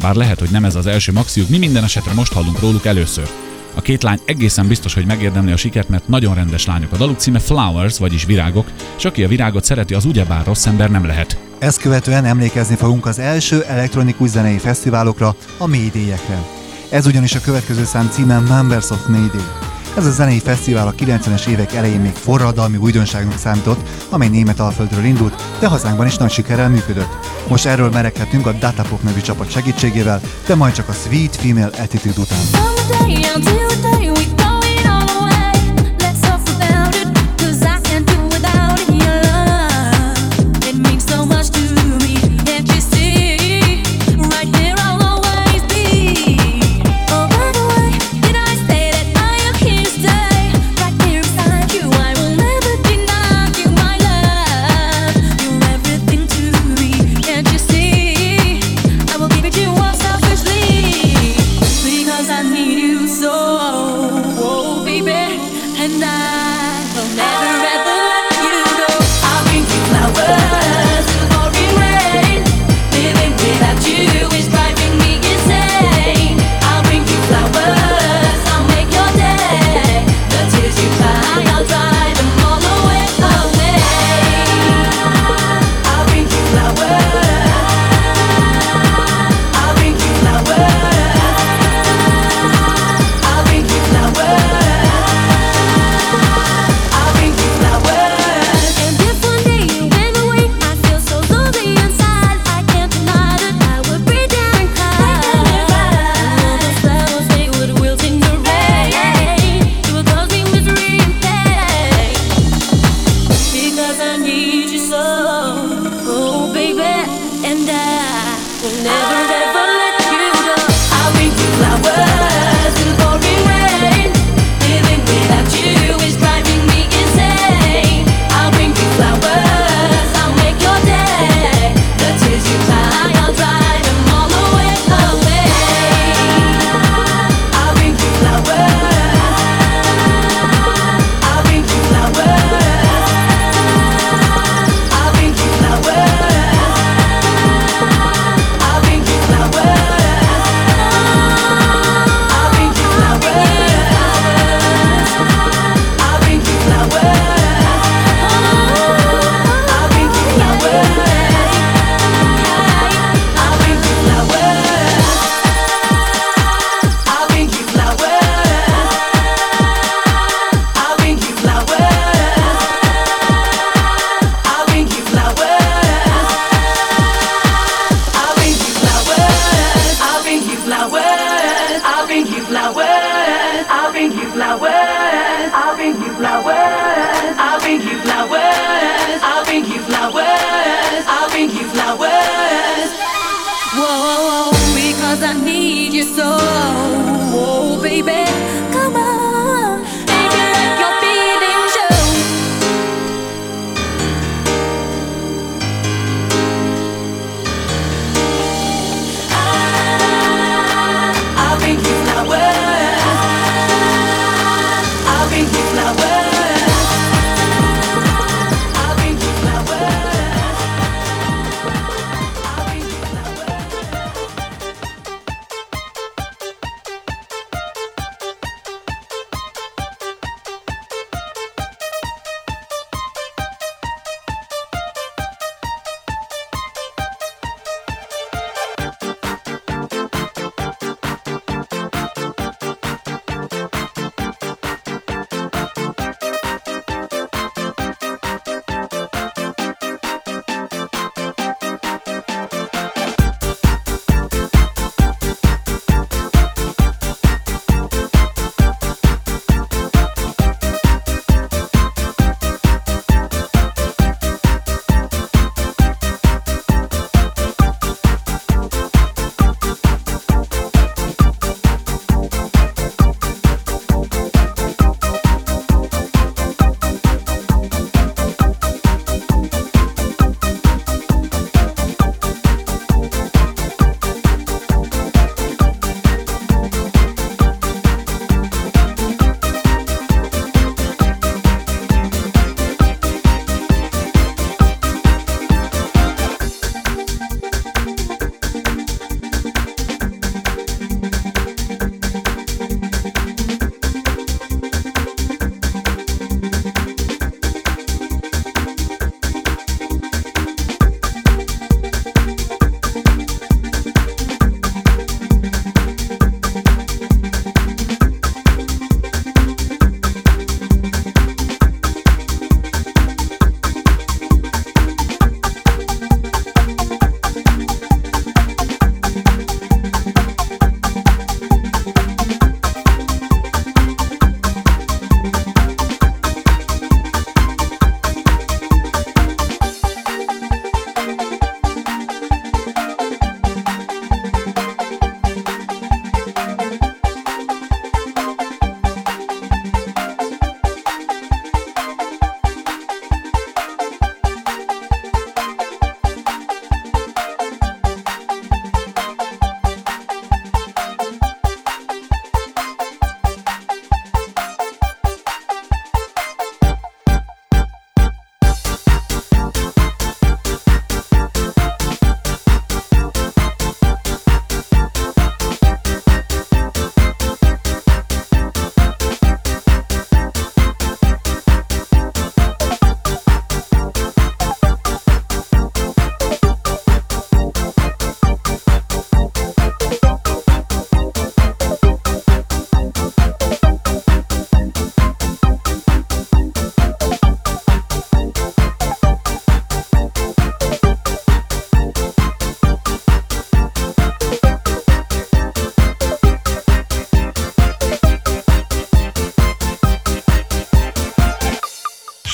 Bár 0.00 0.14
lehet, 0.14 0.38
hogy 0.38 0.48
nem 0.50 0.64
ez 0.64 0.74
az 0.74 0.86
első 0.86 1.12
maxiuk, 1.12 1.48
mi 1.48 1.58
minden 1.58 1.84
esetre 1.84 2.12
most 2.12 2.32
hallunk 2.32 2.60
róluk 2.60 2.86
először. 2.86 3.28
A 3.74 3.80
két 3.80 4.02
lány 4.02 4.20
egészen 4.24 4.68
biztos, 4.68 4.94
hogy 4.94 5.06
megérdemli 5.06 5.52
a 5.52 5.56
sikert, 5.56 5.88
mert 5.88 6.08
nagyon 6.08 6.34
rendes 6.34 6.66
lányok. 6.66 6.92
A 6.92 6.96
daluk 6.96 7.18
címe 7.18 7.38
Flowers, 7.38 7.98
vagyis 7.98 8.24
virágok, 8.24 8.72
és 8.98 9.04
aki 9.04 9.24
a 9.24 9.28
virágot 9.28 9.64
szereti, 9.64 9.94
az 9.94 10.04
ugyebár 10.04 10.44
rossz 10.46 10.66
ember 10.66 10.90
nem 10.90 11.06
lehet. 11.06 11.38
Ezt 11.58 11.80
követően 11.80 12.24
emlékezni 12.24 12.76
fogunk 12.76 13.06
az 13.06 13.18
első 13.18 13.62
elektronikus 13.62 14.28
zenei 14.28 14.58
fesztiválokra, 14.58 15.36
a 15.58 15.66
Mayday-ekre. 15.66 16.55
Ez 16.90 17.06
ugyanis 17.06 17.34
a 17.34 17.40
következő 17.40 17.84
szám 17.84 18.10
címe 18.12 18.38
Members 18.38 18.90
of 18.90 19.06
Mayday. 19.06 19.44
Ez 19.96 20.06
a 20.06 20.10
zenei 20.10 20.38
fesztivál 20.38 20.86
a 20.86 20.94
90-es 20.94 21.46
évek 21.46 21.72
elején 21.72 22.00
még 22.00 22.12
forradalmi 22.12 22.76
újdonságnak 22.76 23.38
számított, 23.38 23.88
amely 24.10 24.28
német 24.28 24.60
alföldről 24.60 25.04
indult, 25.04 25.42
de 25.60 25.66
hazánkban 25.66 26.06
is 26.06 26.16
nagy 26.16 26.30
sikerrel 26.30 26.68
működött. 26.68 27.18
Most 27.48 27.66
erről 27.66 27.90
merekhetünk 27.90 28.46
a 28.46 28.52
Datapop 28.52 29.02
nevű 29.02 29.20
csapat 29.20 29.50
segítségével, 29.50 30.20
de 30.46 30.54
majd 30.54 30.74
csak 30.74 30.88
a 30.88 30.92
Sweet 30.92 31.36
Female 31.36 31.70
Attitude 31.78 32.20
után. 32.20 32.38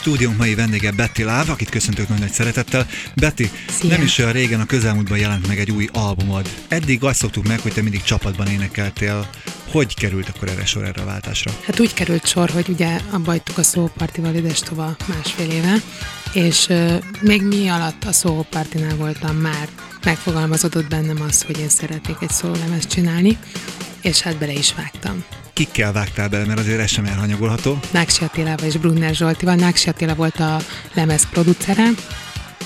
Stúdiónk 0.03 0.37
mai 0.37 0.55
vendége 0.55 0.91
Betty 0.91 1.23
Láv, 1.23 1.51
akit 1.51 1.69
köszöntök 1.69 2.09
nagy, 2.09 2.19
nagy 2.19 2.33
szeretettel. 2.33 2.87
Betty, 3.15 3.45
Szia. 3.69 3.91
nem 3.91 4.03
is 4.03 4.19
olyan 4.19 4.33
régen 4.33 4.61
a 4.61 4.67
közelmúltban 4.67 5.19
jelent 5.19 5.47
meg 5.47 5.59
egy 5.59 5.71
új 5.71 5.89
albumod. 5.93 6.49
Eddig 6.69 7.05
azt 7.05 7.19
szoktuk 7.19 7.47
meg, 7.47 7.61
hogy 7.61 7.73
te 7.73 7.83
mindig 7.83 8.03
csapatban 8.03 8.47
énekeltél. 8.47 9.31
Hogy 9.71 9.95
került 9.95 10.29
akkor 10.29 10.49
erre 10.49 10.65
sor 10.65 10.85
erre 10.85 11.03
a 11.03 11.05
váltásra? 11.05 11.53
Hát 11.65 11.81
úgy 11.81 11.95
került 11.95 12.27
sor, 12.27 12.51
hogy 12.51 12.69
ugye 12.69 13.01
abba 13.11 13.31
hagytuk 13.31 13.59
a 13.59 13.63
szópartival 13.63 14.35
idestova 14.35 14.97
másfél 15.07 15.51
éve, 15.51 15.75
és 16.33 16.67
uh, 16.69 17.03
még 17.21 17.43
mi 17.43 17.69
alatt 17.69 18.05
a 18.05 18.13
szópartinál 18.13 18.97
voltam 18.97 19.37
már, 19.37 19.69
megfogalmazódott 20.05 20.89
bennem 20.89 21.21
az, 21.29 21.43
hogy 21.43 21.59
én 21.59 21.69
szeretnék 21.69 22.17
egy 22.21 22.31
szólemezt 22.31 22.89
csinálni, 22.89 23.39
és 24.03 24.21
hát 24.21 24.37
bele 24.37 24.53
is 24.53 24.75
vágtam. 24.75 25.25
Kikkel 25.53 25.93
vágtál 25.93 26.29
bele, 26.29 26.45
mert 26.45 26.59
azért 26.59 26.81
ez 26.81 26.91
sem 26.91 27.05
elhanyagolható. 27.05 27.79
Náksi 27.91 28.25
Attilával 28.25 28.67
és 28.67 28.77
Brunner 28.77 29.15
Zsoltival. 29.15 29.55
Náksi 29.55 29.89
Attila 29.89 30.15
volt 30.15 30.41
a 30.41 30.61
lemez 30.95 31.29
producere, 31.31 31.89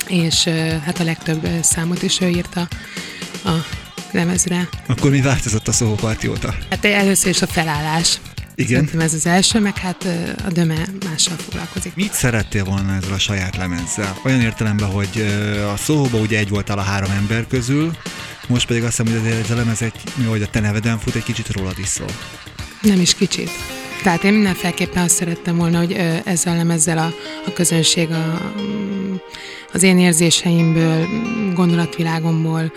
és 0.09 0.45
hát 0.85 1.01
a 1.01 1.05
legtöbb 1.05 1.49
számot 1.63 2.03
is 2.03 2.21
ő 2.21 2.29
írta 2.29 2.69
a 3.45 3.51
lemezre. 4.11 4.69
Akkor 4.87 5.11
mi 5.11 5.21
változott 5.21 5.69
a 5.69 5.73
szóparti 5.73 6.29
óta? 6.29 6.55
Hát 6.71 6.85
először 6.85 7.31
is 7.31 7.43
a 7.43 7.47
felállás. 7.47 8.21
Igen. 8.59 8.71
Szerintem 8.71 9.01
ez 9.01 9.15
az 9.15 9.27
első, 9.27 9.61
meg 9.61 9.77
hát 9.77 10.09
a 10.47 10.51
döme 10.51 10.89
mással 11.05 11.37
foglalkozik. 11.37 11.95
Mit 11.95 12.13
szerettél 12.13 12.65
volna 12.65 12.95
ezzel 12.95 13.13
a 13.13 13.19
saját 13.19 13.57
lemezzel? 13.57 14.19
Olyan 14.25 14.41
értelemben, 14.41 14.89
hogy 14.89 15.27
a 15.73 15.77
szóba 15.77 16.19
ugye 16.19 16.39
egy 16.39 16.49
voltál 16.49 16.79
a 16.79 16.83
három 16.83 17.11
ember 17.11 17.47
közül, 17.47 17.97
most 18.49 18.67
pedig 18.67 18.83
azt 18.85 18.97
hiszem, 18.97 19.23
hogy 19.23 19.33
ez 19.33 19.51
a 19.51 19.55
lemez 19.55 19.83
egy, 19.83 19.93
hogy 20.27 20.43
a 20.43 20.47
te 20.47 20.61
neveden 20.61 20.99
fut, 20.99 21.15
egy 21.15 21.23
kicsit 21.23 21.53
rólad 21.53 21.79
is 21.79 21.87
szól. 21.87 22.11
Nem 22.81 23.01
is 23.01 23.15
kicsit. 23.15 23.51
Tehát 24.03 24.25
én 24.25 24.33
mindenféleképpen 24.33 25.03
azt 25.03 25.15
szerettem 25.15 25.57
volna, 25.57 25.79
hogy 25.79 25.93
ezzel 26.25 26.53
a 26.53 26.57
lemezzel 26.57 26.99
a, 26.99 27.13
a 27.47 27.53
közönség 27.53 28.11
a, 28.11 28.53
mm, 28.61 29.15
az 29.73 29.83
én 29.83 29.99
érzéseimből, 29.99 31.07
gondolatvilágomból 31.55 32.73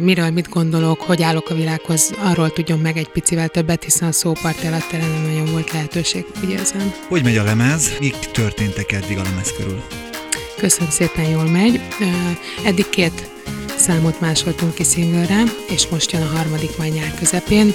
miről 0.00 0.30
mit 0.30 0.48
gondolok, 0.48 1.00
hogy 1.00 1.22
állok 1.22 1.50
a 1.50 1.54
világhoz, 1.54 2.14
arról 2.18 2.50
tudjon 2.50 2.78
meg 2.78 2.96
egy 2.96 3.08
picivel 3.08 3.48
többet, 3.48 3.84
hiszen 3.84 4.08
a 4.08 4.12
szóparti 4.12 4.66
alatt 4.66 4.92
erre 4.92 5.06
nem 5.06 5.22
nagyon 5.22 5.50
volt 5.50 5.72
lehetőség, 5.72 6.24
úgy 6.44 6.50
érzem. 6.50 6.92
Hogy 7.08 7.22
megy 7.22 7.36
a 7.36 7.42
lemez? 7.42 7.96
Mik 8.00 8.16
történtek 8.16 8.92
eddig 8.92 9.18
a 9.18 9.22
lemez 9.22 9.52
körül? 9.56 9.82
Köszönöm 10.56 10.90
szépen, 10.90 11.24
jól 11.24 11.44
megy. 11.44 11.80
Eddig 12.64 12.88
két 12.88 13.30
számot 13.76 14.20
másoltunk 14.20 14.74
ki 14.74 14.84
singlőre, 14.84 15.42
és 15.68 15.88
most 15.88 16.12
jön 16.12 16.22
a 16.22 16.36
harmadik 16.36 16.76
majd 16.76 16.92
nyár 16.92 17.14
közepén. 17.18 17.74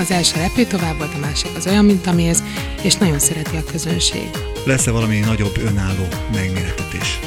Az 0.00 0.10
első 0.10 0.36
repül 0.36 0.66
tovább 0.66 0.98
volt, 0.98 1.14
a 1.14 1.18
másik 1.18 1.50
az 1.56 1.66
olyan, 1.66 1.84
mint 1.84 2.06
a 2.06 2.12
méz, 2.12 2.42
és 2.82 2.94
nagyon 2.94 3.18
szereti 3.18 3.56
a 3.56 3.64
közönség. 3.70 4.30
Lesz-e 4.64 4.90
valami 4.90 5.18
nagyobb 5.18 5.56
önálló 5.56 6.06
megmérettetés? 6.32 7.18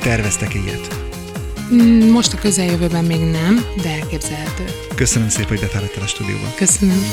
Terveztek 0.00 0.54
ilyet? 0.54 1.09
Mm, 1.74 2.10
Most 2.10 2.32
a 2.32 2.38
közeljövőben 2.38 3.04
még 3.04 3.20
nem, 3.20 3.64
de 3.82 3.88
elképzelhető. 3.90 4.64
Köszönöm 4.94 5.28
szépen, 5.28 5.48
hogy 5.48 5.60
befáradtál 5.60 6.02
a 6.02 6.06
stúdióba. 6.06 6.52
Köszönöm. 6.56 7.08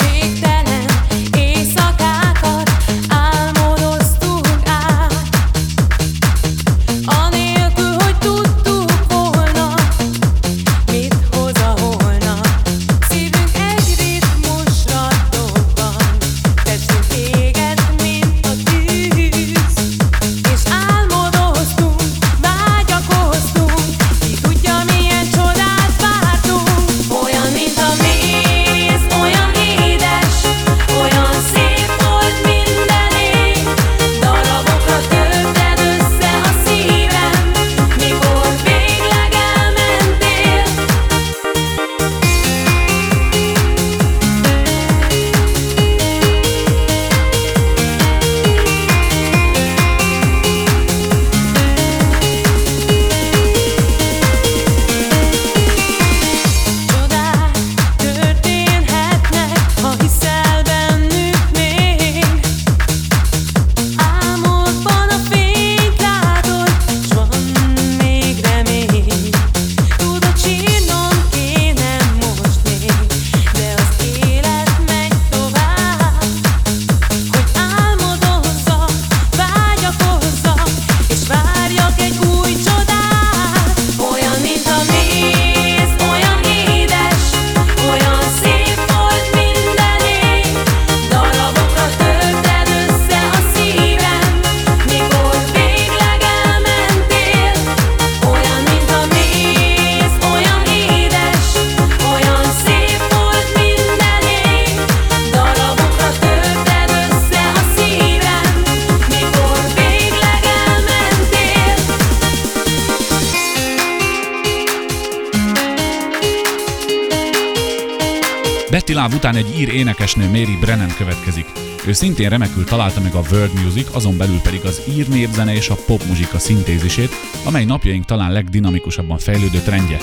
Betty 119.27 119.35
Love 119.35 119.47
után 119.47 119.53
egy 119.53 119.59
ír 119.59 119.73
énekesnő 119.73 120.25
Mary 120.25 120.57
Brennan 120.59 120.93
következik. 120.97 121.45
Ő 121.85 121.93
szintén 121.93 122.29
remekül 122.29 122.63
találta 122.63 123.01
meg 123.01 123.13
a 123.13 123.23
world 123.31 123.63
music, 123.63 123.95
azon 123.95 124.17
belül 124.17 124.39
pedig 124.39 124.65
az 124.65 124.81
ír 124.95 125.07
népzene 125.07 125.53
és 125.53 125.69
a 125.69 125.77
popmuzsika 125.85 126.39
szintézisét, 126.39 127.11
amely 127.43 127.65
napjaink 127.65 128.05
talán 128.05 128.31
legdinamikusabban 128.31 129.17
fejlődő 129.17 129.59
trendje. 129.59 129.97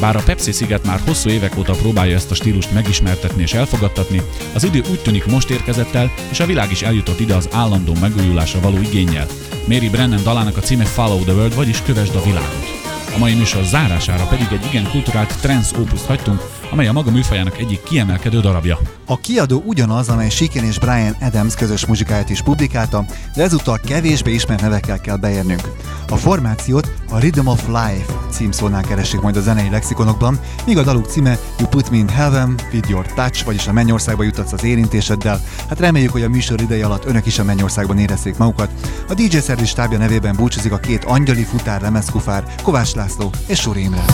Bár 0.00 0.16
a 0.16 0.22
Pepsi 0.22 0.52
sziget 0.52 0.84
már 0.84 1.00
hosszú 1.06 1.28
évek 1.28 1.58
óta 1.58 1.72
próbálja 1.72 2.14
ezt 2.14 2.30
a 2.30 2.34
stílust 2.34 2.72
megismertetni 2.72 3.42
és 3.42 3.52
elfogadtatni, 3.52 4.22
az 4.54 4.64
idő 4.64 4.82
úgy 4.90 5.00
tűnik 5.00 5.26
most 5.26 5.50
érkezett 5.50 5.94
el, 5.94 6.12
és 6.30 6.40
a 6.40 6.46
világ 6.46 6.70
is 6.70 6.82
eljutott 6.82 7.20
ide 7.20 7.34
az 7.34 7.48
állandó 7.52 7.94
megújulásra 8.00 8.60
való 8.60 8.80
igényel. 8.80 9.26
Mary 9.68 9.88
Brennan 9.88 10.22
dalának 10.22 10.56
a 10.56 10.60
címe 10.60 10.84
Follow 10.84 11.22
the 11.22 11.32
World, 11.32 11.54
vagyis 11.54 11.82
Kövesd 11.82 12.14
a 12.14 12.22
világot. 12.22 12.78
A 13.14 13.18
mai 13.18 13.34
műsor 13.34 13.64
zárására 13.64 14.24
pedig 14.24 14.46
egy 14.50 14.64
igen 14.64 14.90
kulturált 14.90 15.40
trance 15.40 15.78
opuszt 15.78 16.06
hagytunk, 16.06 16.40
amely 16.70 16.86
a 16.86 16.92
maga 16.92 17.10
műfajának 17.10 17.58
egyik 17.58 17.82
kiemelkedő 17.82 18.40
darabja. 18.40 18.78
A 19.06 19.20
kiadó 19.20 19.62
ugyanaz, 19.66 20.08
amely 20.08 20.30
Shiken 20.30 20.64
és 20.64 20.78
Brian 20.78 21.16
Adams 21.20 21.54
közös 21.54 21.86
muzsikáját 21.86 22.30
is 22.30 22.42
publikálta, 22.42 23.04
de 23.34 23.42
ezúttal 23.42 23.80
kevésbé 23.86 24.32
ismert 24.32 24.60
nevekkel 24.60 25.00
kell 25.00 25.16
beérnünk. 25.16 25.62
A 26.08 26.16
formációt 26.16 26.92
a 27.10 27.18
Rhythm 27.18 27.46
of 27.46 27.66
Life 27.66 28.12
címszónál 28.30 28.82
keresik 28.82 29.20
majd 29.20 29.36
a 29.36 29.40
zenei 29.40 29.70
lexikonokban, 29.70 30.40
míg 30.66 30.78
a 30.78 30.82
daluk 30.82 31.06
címe 31.06 31.38
You 31.58 31.68
Put 31.68 31.90
Me 31.90 31.96
in 31.96 32.08
Heaven 32.08 32.54
with 32.72 32.88
Your 32.88 33.06
Touch, 33.06 33.44
vagyis 33.44 33.66
a 33.66 33.72
mennyországba 33.72 34.22
jutatsz 34.22 34.52
az 34.52 34.64
érintéseddel. 34.64 35.40
Hát 35.68 35.80
reméljük, 35.80 36.12
hogy 36.12 36.22
a 36.22 36.28
műsor 36.28 36.60
ideje 36.60 36.84
alatt 36.84 37.04
önök 37.04 37.26
is 37.26 37.38
a 37.38 37.44
mennyországban 37.44 37.98
érezzék 37.98 38.36
magukat. 38.36 38.70
A 39.08 39.14
DJ 39.14 39.38
szerviz 39.38 39.68
stábja 39.68 39.98
nevében 39.98 40.36
búcsúzik 40.36 40.72
a 40.72 40.78
két 40.78 41.04
angyali 41.04 41.42
futár 41.42 41.80
lemezkufár, 41.80 42.44
Kovács 42.62 42.94
László 42.94 43.30
és 43.46 43.58
Suri 43.58 43.82
Imre. 43.82 44.04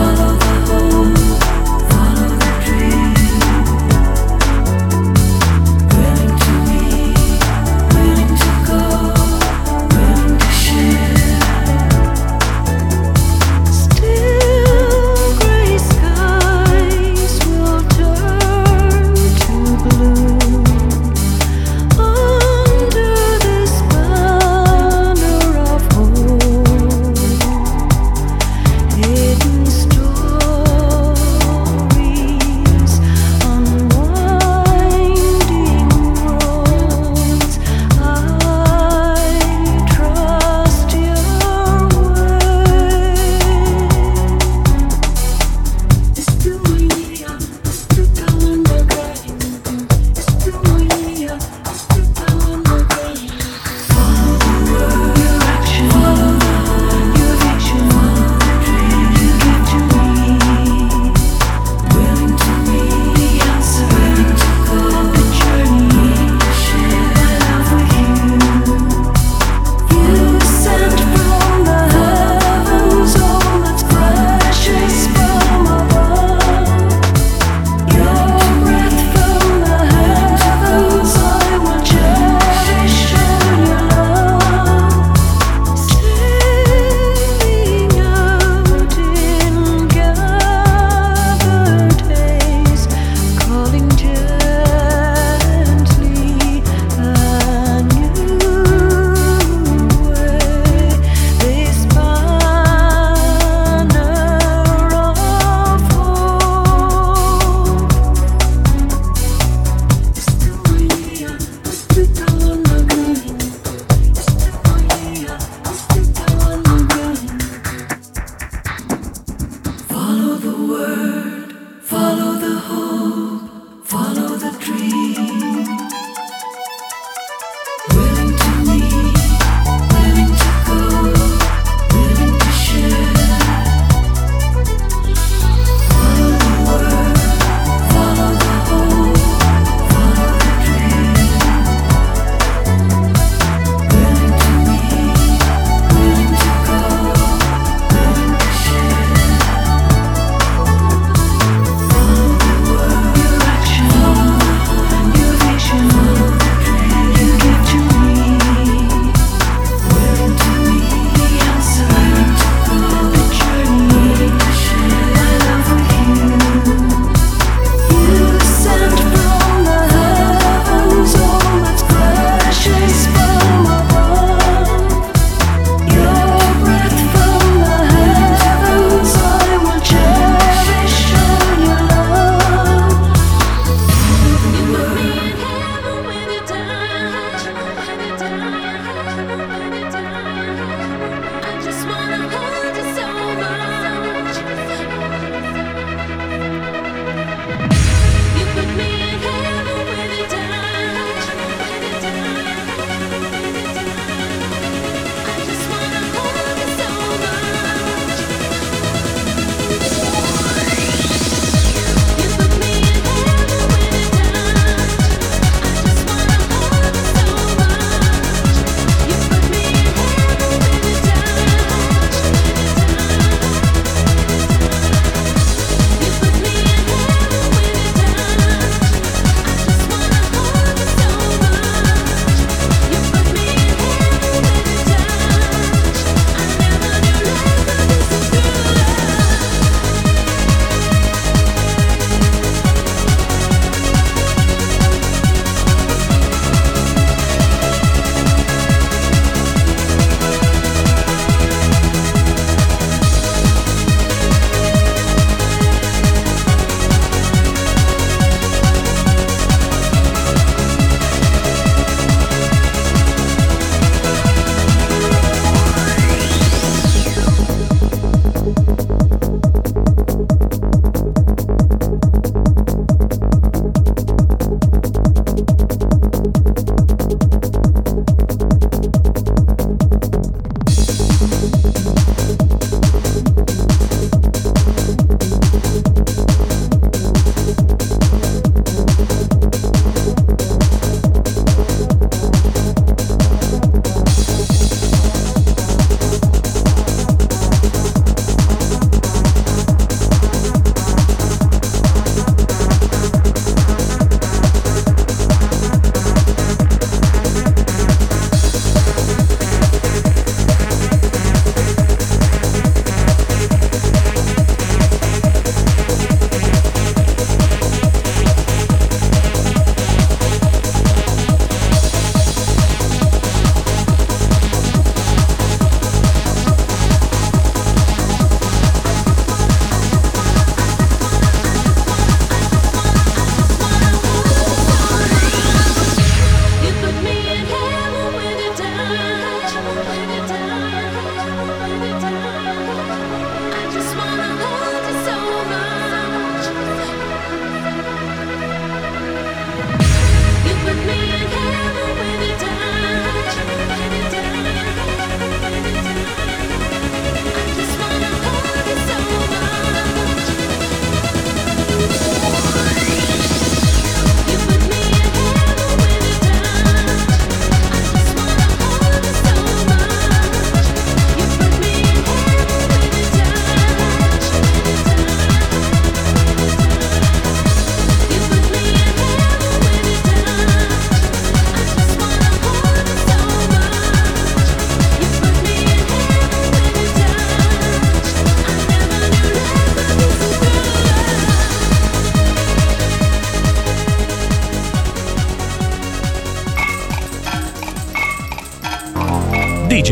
Still 0.00 0.49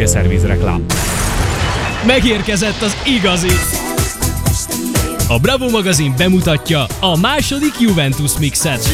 Service 0.09 0.47
reklám. 0.47 0.85
Megérkezett 2.06 2.82
az 2.82 2.97
igazi! 3.05 3.52
A 5.28 5.39
Bravo 5.39 5.70
magazin 5.70 6.14
bemutatja 6.16 6.86
a 7.01 7.16
második 7.16 7.80
Juventus 7.80 8.39
mixet. 8.39 8.89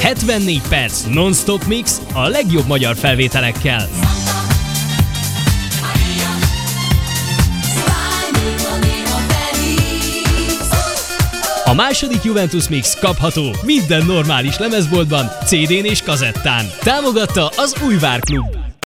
74 0.00 0.62
perc 0.68 1.04
non-stop 1.10 1.64
mix 1.64 2.00
a 2.12 2.28
legjobb 2.28 2.66
magyar 2.66 2.96
felvételekkel. 2.96 3.88
A 11.72 11.74
második 11.74 12.22
Juventus 12.22 12.68
Mix 12.68 12.98
kapható 12.98 13.54
minden 13.64 14.04
normális 14.06 14.58
lemezboltban, 14.58 15.26
CD-n 15.44 15.84
és 15.84 16.02
kazettán. 16.02 16.66
Támogatta 16.78 17.46
az 17.56 17.82
Újvár 17.82 18.20
Klub. 18.20 18.61